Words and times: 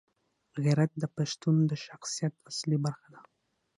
غیرت 0.63 0.91
د 0.99 1.03
پښتون 1.15 1.55
د 1.69 1.71
شخصیت 1.85 2.33
اصلي 2.49 2.77
برخه 2.85 3.07
ده. 3.13 3.21